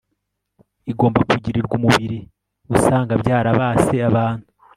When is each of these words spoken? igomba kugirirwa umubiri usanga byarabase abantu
igomba 0.91 1.19
kugirirwa 1.29 1.73
umubiri 1.79 2.19
usanga 2.75 3.13
byarabase 3.21 3.95
abantu 4.09 4.45